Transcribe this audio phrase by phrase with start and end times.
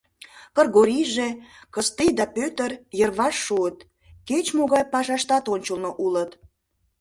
[0.55, 1.29] —Кыргорийже,
[1.73, 3.77] Кыстий да Пӧтыр йырваш шуыт,
[4.27, 6.31] кеч-могай пашаштат ончылно улыт.